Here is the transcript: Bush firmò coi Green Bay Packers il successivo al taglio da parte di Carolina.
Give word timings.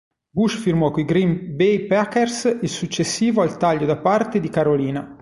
Bush 0.31 0.55
firmò 0.57 0.89
coi 0.89 1.05
Green 1.05 1.55
Bay 1.55 1.85
Packers 1.85 2.57
il 2.63 2.69
successivo 2.69 3.43
al 3.43 3.57
taglio 3.57 3.85
da 3.85 3.97
parte 3.97 4.39
di 4.39 4.49
Carolina. 4.49 5.07